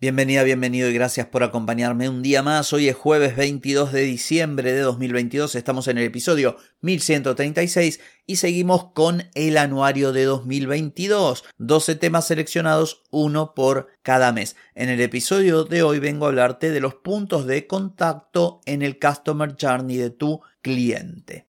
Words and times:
Bienvenida, 0.00 0.44
bienvenido 0.44 0.88
y 0.88 0.94
gracias 0.94 1.26
por 1.26 1.42
acompañarme 1.42 2.08
un 2.08 2.22
día 2.22 2.40
más. 2.40 2.72
Hoy 2.72 2.86
es 2.86 2.94
jueves 2.94 3.34
22 3.34 3.90
de 3.90 4.02
diciembre 4.02 4.72
de 4.72 4.78
2022, 4.78 5.56
estamos 5.56 5.88
en 5.88 5.98
el 5.98 6.04
episodio 6.04 6.56
1136 6.82 7.98
y 8.24 8.36
seguimos 8.36 8.92
con 8.92 9.24
el 9.34 9.56
anuario 9.56 10.12
de 10.12 10.22
2022. 10.22 11.44
12 11.56 11.96
temas 11.96 12.28
seleccionados, 12.28 13.02
uno 13.10 13.54
por 13.56 13.88
cada 14.02 14.30
mes. 14.30 14.54
En 14.76 14.88
el 14.88 15.00
episodio 15.00 15.64
de 15.64 15.82
hoy 15.82 15.98
vengo 15.98 16.26
a 16.26 16.28
hablarte 16.28 16.70
de 16.70 16.78
los 16.78 16.94
puntos 16.94 17.48
de 17.48 17.66
contacto 17.66 18.60
en 18.66 18.82
el 18.82 19.00
Customer 19.00 19.56
Journey 19.60 19.96
de 19.96 20.10
tu 20.10 20.40
cliente. 20.62 21.48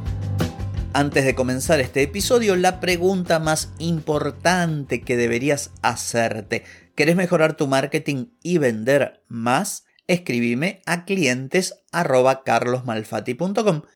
Antes 0.93 1.23
de 1.23 1.35
comenzar 1.35 1.79
este 1.79 2.01
episodio, 2.01 2.57
la 2.57 2.81
pregunta 2.81 3.39
más 3.39 3.71
importante 3.77 5.01
que 5.01 5.15
deberías 5.15 5.71
hacerte. 5.81 6.65
¿Querés 6.95 7.15
mejorar 7.15 7.55
tu 7.55 7.65
marketing 7.65 8.25
y 8.43 8.57
vender 8.57 9.23
más? 9.29 9.85
Escribime 10.07 10.81
a 10.85 11.05
clientes 11.05 11.75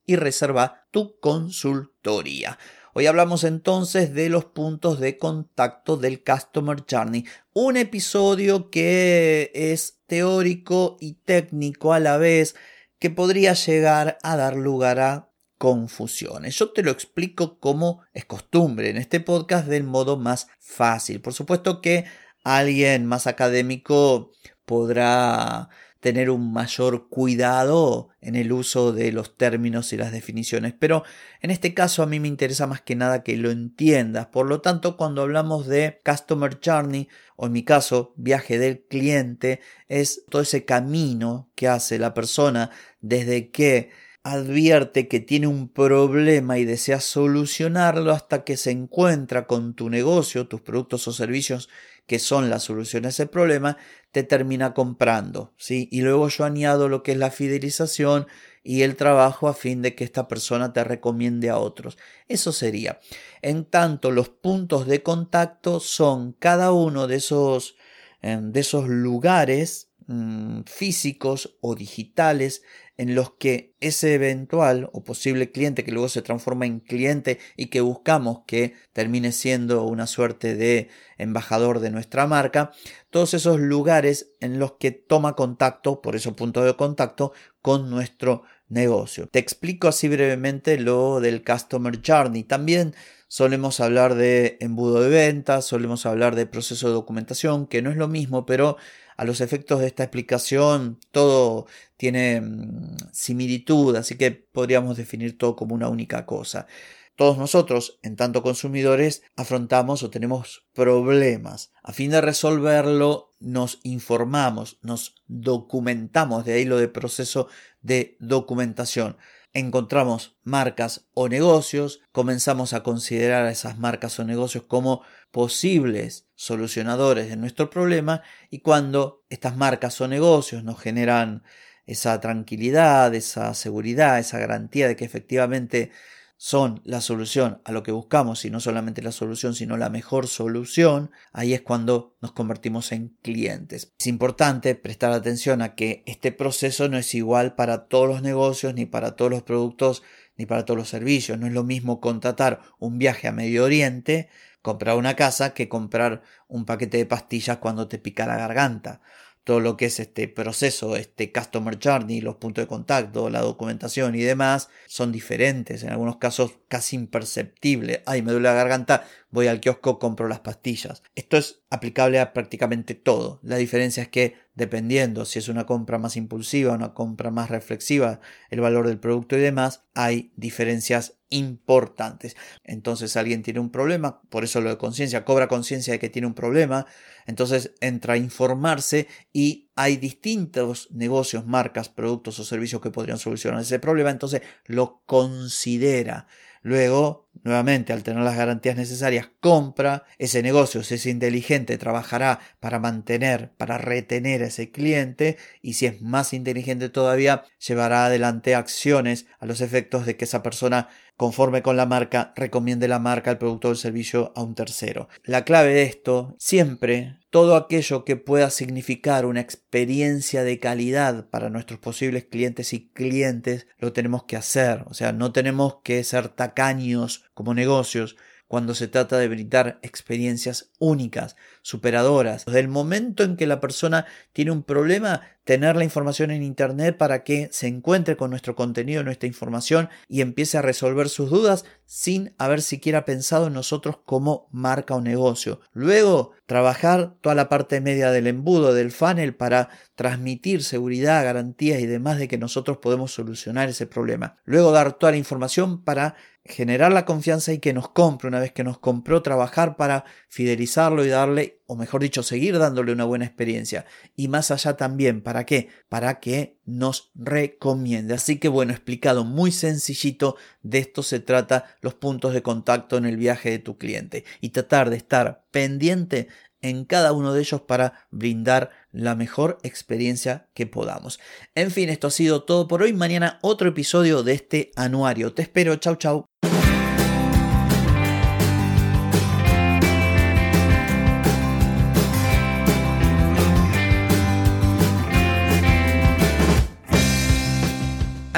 y 0.06 0.16
reserva 0.16 0.88
tu 0.92 1.20
consultoría. 1.20 2.58
Hoy 2.94 3.08
hablamos 3.08 3.44
entonces 3.44 4.14
de 4.14 4.30
los 4.30 4.46
puntos 4.46 5.02
de 5.02 5.18
contacto 5.18 5.98
del 5.98 6.24
Customer 6.24 6.86
Journey, 6.90 7.26
un 7.52 7.76
episodio 7.76 8.70
que 8.70 9.52
es 9.54 10.00
teórico 10.08 10.96
y 11.02 11.16
técnico 11.16 11.92
a 11.92 12.00
la 12.00 12.16
vez, 12.16 12.56
que 13.00 13.10
podría 13.10 13.52
llegar 13.52 14.18
a 14.24 14.38
dar 14.38 14.56
lugar 14.56 15.02
a 15.02 15.35
confusiones. 15.58 16.58
Yo 16.58 16.72
te 16.72 16.84
lo 16.84 16.92
explico 16.92 17.60
como 17.60 18.02
es 18.14 18.26
costumbre 18.26 18.90
en 18.90 18.98
este 18.98 19.20
podcast 19.20 19.68
del 19.68 19.84
modo 19.84 20.18
más 20.18 20.48
fácil. 20.60 21.22
Por 21.22 21.34
supuesto 21.34 21.82
que 21.82 22.06
alguien 22.44 23.06
más 23.06 23.28
académico 23.28 24.32
podrá 24.66 25.70
tener 26.06 26.30
un 26.30 26.54
mayor 26.54 27.10
cuidado 27.10 28.10
en 28.22 28.36
el 28.36 28.52
uso 28.52 28.92
de 28.92 29.12
los 29.12 29.38
términos 29.38 29.92
y 29.92 29.98
las 29.98 30.12
definiciones, 30.12 30.76
pero 30.78 31.04
en 31.42 31.50
este 31.50 31.74
caso 31.74 32.04
a 32.04 32.06
mí 32.06 32.20
me 32.20 32.28
interesa 32.28 32.68
más 32.68 32.82
que 32.82 32.96
nada 32.96 33.24
que 33.24 33.36
lo 33.38 33.50
entiendas. 33.50 34.28
Por 34.28 34.46
lo 34.46 34.62
tanto, 34.62 34.98
cuando 34.98 35.24
hablamos 35.24 35.66
de 35.66 36.00
Customer 36.06 36.60
Journey, 36.64 37.10
o 37.38 37.48
en 37.48 37.54
mi 37.54 37.64
caso, 37.64 38.14
viaje 38.18 38.60
del 38.60 38.84
cliente, 38.84 39.62
es 39.88 40.26
todo 40.30 40.44
ese 40.44 40.64
camino 40.64 41.50
que 41.56 41.68
hace 41.68 41.98
la 41.98 42.14
persona 42.14 42.70
desde 43.02 43.50
que 43.50 43.90
advierte 44.26 45.08
que 45.08 45.20
tiene 45.20 45.46
un 45.46 45.70
problema 45.70 46.58
y 46.58 46.66
desea 46.66 47.00
solucionarlo 47.00 48.12
hasta 48.12 48.44
que 48.44 48.58
se 48.58 48.72
encuentra 48.72 49.46
con 49.46 49.76
tu 49.76 49.88
negocio, 49.88 50.48
tus 50.48 50.62
productos 50.62 51.08
o 51.08 51.14
servicios 51.14 51.70
que 52.08 52.18
son 52.18 52.50
la 52.50 52.60
solución 52.60 53.06
a 53.06 53.10
ese 53.10 53.28
problema, 53.28 53.78
te 54.12 54.24
termina 54.24 54.74
comprando, 54.74 55.54
¿sí? 55.58 55.90
Y 55.92 56.02
luego 56.02 56.28
yo 56.30 56.44
añado 56.44 56.90
lo 56.90 57.04
que 57.04 57.12
es 57.12 57.20
la 57.20 57.30
fidelización 57.30 58.26
y 58.64 58.82
el 58.82 58.96
trabajo 58.96 59.48
a 59.48 59.54
fin 59.54 59.84
de 59.84 59.94
que 59.94 60.04
esta 60.04 60.28
persona 60.28 60.74
te 60.74 60.84
recomiende 60.84 61.52
a 61.52 61.60
otros. 61.60 61.96
Eso 62.28 62.52
sería. 62.52 63.00
En 63.44 63.64
tanto, 63.64 64.10
los 64.10 64.30
puntos 64.30 64.88
de 64.88 65.04
contacto 65.04 65.80
son 65.80 66.34
cada 66.34 66.72
uno 66.72 67.06
de 67.06 67.18
esos, 67.18 67.76
eh, 68.24 68.40
de 68.42 68.60
esos 68.60 68.88
lugares 68.88 69.92
mm, 70.08 70.62
físicos 70.66 71.58
o 71.62 71.76
digitales 71.76 72.62
en 72.98 73.16
los 73.16 73.32
que 73.32 73.76
ese 73.82 74.14
eventual 74.14 74.90
o 74.94 75.04
posible 75.04 75.52
cliente 75.52 75.84
que 75.84 75.92
luego 75.92 76.10
se 76.10 76.22
transforma 76.22 76.66
en 76.66 76.80
cliente 76.80 77.40
y 77.58 77.68
que 77.68 77.82
buscamos 77.82 78.44
que 78.48 78.74
termine 78.94 79.32
siendo 79.32 79.84
una 79.84 80.08
suerte 80.08 80.56
de 80.56 80.90
embajador 81.18 81.80
de 81.80 81.92
nuestra 81.92 82.28
marca, 82.28 82.72
todos 83.10 83.34
esos 83.34 83.60
lugares 83.60 84.32
en 84.40 84.60
los 84.60 84.74
que 84.74 84.92
toma 84.92 85.36
contacto, 85.36 86.02
por 86.02 86.16
eso 86.16 86.36
punto 86.36 86.64
de 86.64 86.76
contacto, 86.76 87.34
con 87.62 87.90
nuestro 87.90 88.44
negocio. 88.68 89.28
Te 89.28 89.40
explico 89.40 89.88
así 89.88 90.08
brevemente 90.08 90.78
lo 90.80 91.20
del 91.20 91.44
Customer 91.44 92.00
Journey. 92.06 92.44
También 92.44 92.96
solemos 93.28 93.80
hablar 93.80 94.16
de 94.16 94.58
embudo 94.60 95.02
de 95.02 95.10
ventas, 95.10 95.66
solemos 95.66 96.06
hablar 96.06 96.36
de 96.36 96.46
proceso 96.46 96.88
de 96.88 96.94
documentación, 96.94 97.68
que 97.68 97.82
no 97.82 97.90
es 97.90 97.98
lo 97.98 98.08
mismo, 98.08 98.46
pero 98.46 98.78
a 99.18 99.26
los 99.26 99.42
efectos 99.42 99.80
de 99.80 99.88
esta 99.88 100.04
explicación 100.04 101.00
todo 101.12 101.68
tiene 101.98 102.42
mm, 102.42 102.98
similitud, 103.12 103.96
así 103.96 104.18
que 104.18 104.32
podríamos 104.32 104.98
definir 104.98 105.38
todo 105.38 105.56
como 105.56 105.76
una 105.76 105.90
única 105.90 106.26
cosa. 106.26 106.68
Todos 107.16 107.38
nosotros, 107.38 107.98
en 108.04 108.18
tanto 108.18 108.44
consumidores, 108.44 109.24
afrontamos 109.38 110.04
o 110.04 110.10
tenemos 110.10 110.66
problemas. 110.74 111.72
A 111.82 111.94
fin 111.94 112.12
de 112.12 112.20
resolverlo, 112.20 113.34
nos 113.40 113.80
informamos, 113.84 114.80
nos 114.82 115.16
documentamos, 115.28 116.44
de 116.44 116.54
ahí 116.54 116.66
lo 116.66 116.78
de 116.78 116.90
proceso 116.90 117.48
de 117.82 118.18
documentación 118.20 119.16
encontramos 119.56 120.38
marcas 120.44 121.08
o 121.14 121.30
negocios, 121.30 122.02
comenzamos 122.12 122.74
a 122.74 122.84
considerar 122.84 123.46
a 123.46 123.52
esas 123.52 123.80
marcas 123.80 124.20
o 124.20 124.26
negocios 124.26 124.66
como 124.68 125.02
posibles 125.32 126.28
solucionadores 126.36 127.30
de 127.30 127.38
nuestro 127.38 127.70
problema 127.70 128.22
y 128.50 128.60
cuando 128.60 129.24
estas 129.30 129.56
marcas 129.56 130.00
o 130.02 130.10
negocios 130.10 130.64
nos 130.66 130.80
generan 130.80 131.44
esa 131.86 132.20
tranquilidad, 132.20 133.16
esa 133.16 133.54
seguridad, 133.54 134.20
esa 134.20 134.40
garantía 134.40 134.90
de 134.90 134.98
que 134.98 135.06
efectivamente 135.06 135.92
son 136.38 136.82
la 136.84 137.02
solución 137.02 137.62
a 137.64 137.72
lo 137.72 137.84
que 137.84 137.92
buscamos 137.92 138.44
y 138.46 138.50
no 138.50 138.60
solamente 138.60 139.02
la 139.02 139.12
solución, 139.12 139.56
sino 139.56 139.78
la 139.78 139.90
mejor 139.90 140.28
solución, 140.28 141.12
ahí 141.32 141.54
es 141.54 141.62
cuando 141.62 142.16
nos 142.22 142.34
convertimos 142.34 142.92
en 142.92 143.18
clientes. 143.22 143.94
Es 143.98 144.08
importante 144.08 144.76
prestar 144.76 145.12
atención 145.12 145.62
a 145.62 145.76
que 145.76 146.04
este 146.06 146.32
proceso 146.32 146.90
no 146.90 146.98
es 146.98 147.14
igual 147.16 147.56
para 147.56 147.88
todos 147.88 148.08
los 148.08 148.22
negocios, 148.22 148.74
ni 148.74 148.86
para 148.86 149.16
todos 149.16 149.32
los 149.32 149.44
productos, 149.44 150.04
ni 150.38 150.46
para 150.46 150.66
todos 150.66 150.78
los 150.78 150.90
servicios. 150.90 151.40
No 151.40 151.48
es 151.48 151.54
lo 151.54 151.64
mismo 151.64 152.02
contratar 152.02 152.60
un 152.80 152.98
viaje 152.98 153.28
a 153.28 153.32
Medio 153.32 153.64
Oriente, 153.64 154.30
comprar 154.62 154.98
una 154.98 155.16
casa, 155.16 155.54
que 155.54 155.70
comprar 155.70 156.22
un 156.48 156.66
paquete 156.66 156.98
de 156.98 157.06
pastillas 157.06 157.58
cuando 157.58 157.88
te 157.88 157.98
pica 157.98 158.26
la 158.26 158.38
garganta 158.38 159.02
todo 159.46 159.60
lo 159.60 159.78
que 159.78 159.86
es 159.86 160.00
este 160.00 160.28
proceso, 160.28 160.96
este 160.96 161.32
customer 161.32 161.78
journey, 161.82 162.20
los 162.20 162.36
puntos 162.38 162.64
de 162.64 162.68
contacto, 162.68 163.30
la 163.30 163.42
documentación 163.42 164.16
y 164.16 164.22
demás, 164.22 164.70
son 164.88 165.12
diferentes, 165.12 165.84
en 165.84 165.92
algunos 165.92 166.18
casos 166.18 166.58
casi 166.68 166.96
imperceptibles. 166.96 168.02
Ay, 168.08 168.24
me 168.24 168.32
duele 168.32 168.50
la 168.50 168.56
garganta, 168.56 169.06
voy 169.36 169.48
al 169.48 169.60
kiosco, 169.60 170.00
compro 170.00 170.28
las 170.28 170.40
pastillas. 170.40 171.04
Esto 171.14 171.38
es 171.38 171.62
aplicable 171.70 172.20
a 172.20 172.34
prácticamente 172.34 172.96
todo. 172.96 173.40
La 173.44 173.58
diferencia 173.58 174.02
es 174.02 174.10
que 174.10 174.36
dependiendo 174.56 175.26
si 175.26 175.38
es 175.40 175.50
una 175.50 175.66
compra 175.66 176.00
más 176.00 176.16
impulsiva, 176.16 176.74
una 176.74 176.94
compra 176.94 177.30
más 177.30 177.50
reflexiva, 177.50 178.22
el 178.50 178.62
valor 178.62 178.88
del 178.88 178.98
producto 178.98 179.38
y 179.38 179.42
demás, 179.42 179.84
hay 179.94 180.32
diferencias 180.38 181.20
importantes. 181.30 182.38
Entonces 182.64 183.18
alguien 183.18 183.44
tiene 183.44 183.60
un 183.60 183.70
problema, 183.70 184.22
por 184.30 184.46
eso 184.46 184.62
lo 184.62 184.70
de 184.70 184.78
conciencia, 184.78 185.26
cobra 185.26 185.50
conciencia 185.50 185.92
de 185.92 186.00
que 186.00 186.10
tiene 186.10 186.28
un 186.28 186.34
problema, 186.34 186.86
entonces 187.28 187.74
entra 187.82 188.14
a 188.14 188.18
informarse 188.18 189.08
y 189.34 189.70
hay 189.76 189.98
distintos 189.98 190.90
negocios, 190.92 191.46
marcas, 191.46 191.90
productos 191.90 192.40
o 192.40 192.46
servicios 192.46 192.82
que 192.82 192.92
podrían 192.92 193.18
solucionar 193.18 193.62
ese 193.62 193.80
problema, 193.80 194.12
entonces 194.12 194.42
lo 194.66 195.02
considera. 195.06 196.28
Luego, 196.66 197.30
nuevamente, 197.44 197.94
al 197.94 198.02
tener 198.02 198.24
las 198.24 198.38
garantías 198.38 198.76
necesarias, 198.76 199.30
compra 199.40 200.04
ese 200.18 200.42
negocio. 200.42 200.82
Si 200.82 200.96
es 200.96 201.06
inteligente, 201.06 201.78
trabajará 201.78 202.40
para 202.60 202.80
mantener, 202.80 203.52
para 203.52 203.78
retener 203.78 204.42
a 204.42 204.48
ese 204.48 204.72
cliente. 204.72 205.38
Y 205.62 205.74
si 205.74 205.86
es 205.86 206.02
más 206.02 206.34
inteligente 206.34 206.90
todavía, 206.90 207.44
llevará 207.60 208.08
adelante 208.08 208.56
acciones 208.56 209.28
a 209.38 209.46
los 209.46 209.62
efectos 209.62 210.08
de 210.08 210.18
que 210.18 210.26
esa 210.26 210.42
persona 210.42 210.90
conforme 211.18 211.62
con 211.62 211.78
la 211.78 211.86
marca, 211.86 212.34
recomiende 212.36 212.88
la 212.88 213.00
marca, 213.00 213.32
el 213.32 213.38
producto 213.38 213.70
o 213.70 213.72
el 213.72 213.78
servicio 213.78 214.34
a 214.36 214.44
un 214.44 214.56
tercero. 214.56 215.08
La 215.24 215.46
clave 215.46 215.74
de 215.74 215.84
esto, 215.84 216.36
siempre 216.38 217.20
todo 217.30 217.58
aquello 217.58 218.06
que 218.06 218.16
pueda 218.16 218.50
significar 218.50 219.26
una 219.26 219.42
experiencia 219.42 220.44
de 220.44 220.60
calidad 220.60 221.30
para 221.30 221.50
nuestros 221.50 221.80
posibles 221.80 222.24
clientes 222.24 222.72
y 222.72 222.88
clientes, 222.88 223.68
lo 223.78 223.92
tenemos 223.92 224.24
que 224.24 224.38
hacer. 224.38 224.84
O 224.88 224.94
sea, 224.94 225.12
no 225.12 225.34
tenemos 225.34 225.80
que 225.84 226.04
ser 226.06 226.30
tacaños 226.30 227.26
como 227.34 227.54
negocios 227.54 228.16
cuando 228.48 228.76
se 228.76 228.88
trata 228.88 229.18
de 229.18 229.28
brindar 229.28 229.80
experiencias 229.82 230.72
únicas, 230.80 231.36
superadoras. 231.62 232.46
Desde 232.46 232.60
el 232.60 232.68
momento 232.68 233.24
en 233.24 233.36
que 233.36 233.48
la 233.48 233.60
persona 233.60 234.06
tiene 234.34 234.52
un 234.52 234.64
problema, 234.64 235.22
tener 235.46 235.76
la 235.76 235.84
información 235.84 236.32
en 236.32 236.44
Internet 236.44 236.98
para 236.98 237.24
que 237.24 237.48
se 237.52 237.68
encuentre 237.68 238.18
con 238.18 238.32
nuestro 238.32 238.56
contenido, 238.56 239.04
nuestra 239.04 239.28
información 239.28 239.90
y 240.10 240.22
empiece 240.22 240.58
a 240.58 240.62
resolver 240.62 241.08
sus 241.08 241.30
dudas 241.30 241.66
sin 241.86 242.34
haber 242.38 242.62
siquiera 242.62 243.06
pensado 243.06 243.48
en 243.48 243.54
nosotros 243.54 244.00
como 244.06 244.50
marca 244.52 244.96
o 244.96 245.02
negocio. 245.02 245.62
Luego, 245.72 246.32
trabajar 246.48 247.16
toda 247.22 247.36
la 247.36 247.48
parte 247.48 247.80
media 247.80 248.12
del 248.12 248.28
embudo, 248.28 248.74
del 248.74 248.92
funnel, 248.92 249.36
para 249.36 249.70
transmitir 249.94 250.64
seguridad, 250.64 251.24
garantías 251.24 251.80
y 251.80 251.86
demás 251.86 252.18
de 252.18 252.28
que 252.28 252.40
nosotros 252.40 252.78
podemos 252.78 253.14
solucionar 253.14 253.70
ese 253.70 253.86
problema. 253.86 254.38
Luego, 254.46 254.72
dar 254.72 254.94
toda 254.94 255.12
la 255.12 255.18
información 255.18 255.84
para 255.84 256.16
generar 256.44 256.94
la 256.94 257.06
confianza 257.06 257.54
y 257.54 257.60
que 257.60 257.74
nos 257.74 257.90
compre 257.90 258.28
una 258.28 258.40
vez 258.40 258.52
que 258.52 258.64
nos 258.64 258.78
compró, 258.78 259.24
trabajar 259.24 259.78
para 259.78 260.06
fidelizarlo 260.28 261.04
y 261.04 261.10
darle, 261.10 261.60
o 261.68 261.76
mejor 261.76 262.02
dicho, 262.02 262.24
seguir 262.24 262.58
dándole 262.58 262.92
una 262.92 263.06
buena 263.06 263.26
experiencia. 263.26 263.86
Y 264.16 264.28
más 264.28 264.52
allá 264.52 264.78
también, 264.78 265.22
¿para 265.22 265.46
qué? 265.46 265.70
Para 265.90 266.20
que 266.20 266.60
nos 266.66 267.12
recomiende. 267.16 268.14
Así 268.14 268.38
que 268.38 268.48
bueno, 268.48 268.72
explicado 268.72 269.24
muy 269.24 269.52
sencillito, 269.52 270.36
de 270.62 270.80
esto 270.80 271.04
se 271.04 271.20
trata 271.20 271.66
los 271.82 271.94
puntos 271.94 272.34
de 272.34 272.44
contacto 272.44 272.98
en 272.98 273.06
el 273.06 273.18
viaje 273.18 273.50
de 273.52 273.60
tu 273.60 273.78
cliente 273.78 274.26
y 274.42 274.50
tratar 274.50 274.90
de 274.90 274.98
estar 274.98 275.46
pendiente 275.52 276.28
en 276.62 276.86
cada 276.86 277.14
uno 277.14 277.34
de 277.34 277.42
ellos 277.42 277.62
para 277.62 278.08
brindar 278.10 278.72
la 278.92 279.16
mejor 279.16 279.60
experiencia 279.62 280.48
que 280.54 280.66
podamos. 280.66 281.20
En 281.54 281.70
fin, 281.70 281.90
esto 281.90 282.08
ha 282.08 282.12
sido 282.12 282.44
todo 282.44 282.68
por 282.68 282.82
hoy. 282.82 282.94
Mañana 282.94 283.38
otro 283.42 283.70
episodio 283.70 284.24
de 284.24 284.34
este 284.34 284.72
anuario. 284.76 285.34
Te 285.34 285.44
espero. 285.44 285.76
Chau, 285.76 285.96
chau. 285.96 286.26